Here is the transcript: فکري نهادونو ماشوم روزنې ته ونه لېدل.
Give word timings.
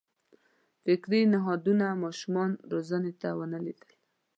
فکري 0.83 1.21
نهادونو 1.33 1.87
ماشوم 2.01 2.51
روزنې 2.71 3.13
ته 3.21 3.29
ونه 3.39 3.59
لېدل. 3.65 3.89